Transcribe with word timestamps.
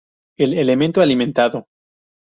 El 0.39 0.55
elemento 0.57 1.01
alimentado. 1.03 1.67